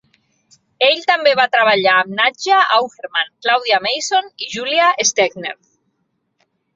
Ell 0.85 1.01
també 1.09 1.33
va 1.39 1.43
treballar 1.55 1.91
amb 2.03 2.15
Nadja 2.19 2.61
Auermann, 2.77 3.29
Claudia 3.47 3.81
Mason 3.89 4.31
i 4.47 4.49
Julia 4.55 4.89
Stegner. 5.11 5.53